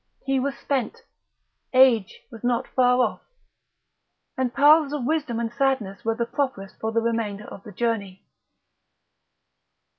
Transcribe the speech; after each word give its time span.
He 0.25 0.39
was 0.39 0.57
spent; 0.57 1.03
age 1.73 2.21
was 2.31 2.43
not 2.43 2.67
far 2.67 2.97
off; 3.05 3.21
and 4.35 4.51
paths 4.51 4.93
of 4.93 5.05
wisdom 5.05 5.39
and 5.39 5.53
sadness 5.53 6.03
were 6.03 6.15
the 6.15 6.25
properest 6.25 6.79
for 6.79 6.91
the 6.91 7.01
remainder 7.01 7.45
of 7.45 7.61
the 7.61 7.71
journey.... 7.71 8.25